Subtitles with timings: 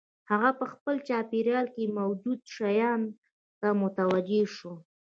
[0.31, 3.09] هغه په خپل چاپېريال کې موجودو شيانو
[3.59, 4.73] ته متوجه شو.